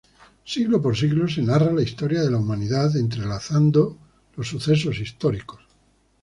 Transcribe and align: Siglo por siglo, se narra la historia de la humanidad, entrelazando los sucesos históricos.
Siglo 0.43 0.81
por 0.81 0.97
siglo, 0.97 1.27
se 1.27 1.43
narra 1.43 1.71
la 1.71 1.83
historia 1.83 2.21
de 2.23 2.31
la 2.31 2.39
humanidad, 2.39 2.97
entrelazando 2.97 3.99
los 4.35 4.47
sucesos 4.47 4.97
históricos. 4.99 5.61